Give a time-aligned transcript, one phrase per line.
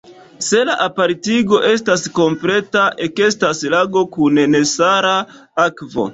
[0.43, 5.15] Se la apartigo estas kompleta, ekestas lago kun nesala
[5.69, 6.09] akvo.